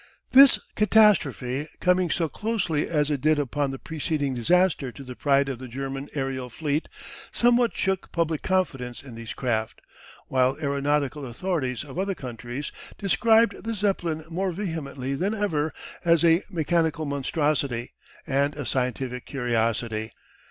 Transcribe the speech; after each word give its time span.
This 0.31 0.57
catastrophe 0.73 1.67
coming 1.79 2.09
so 2.09 2.27
closely 2.27 2.87
as 2.89 3.11
it 3.11 3.21
did 3.21 3.37
upon 3.37 3.69
the 3.69 3.77
preceding 3.77 4.33
disaster 4.33 4.91
to 4.91 5.03
the 5.03 5.15
pride 5.15 5.47
of 5.47 5.59
the 5.59 5.67
German 5.67 6.09
aerial 6.15 6.49
fleet 6.49 6.89
somewhat 7.31 7.77
shook 7.77 8.11
public 8.11 8.41
confidence 8.41 9.03
in 9.03 9.13
these 9.13 9.35
craft, 9.35 9.79
while 10.27 10.57
aeronautical 10.59 11.27
authorities 11.27 11.83
of 11.83 11.99
other 11.99 12.15
countries 12.15 12.71
described 12.97 13.63
the 13.63 13.75
Zeppelin 13.75 14.25
more 14.27 14.51
vehemently 14.51 15.13
than 15.13 15.35
ever 15.35 15.71
as 16.03 16.25
a 16.25 16.41
"mechanical 16.49 17.05
monstrosity" 17.05 17.93
and 18.25 18.55
a 18.57 18.65
"scientific 18.65 19.27
curiosity." 19.27 20.11